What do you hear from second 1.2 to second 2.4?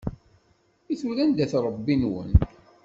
anda-t Ṛebbi-nwen?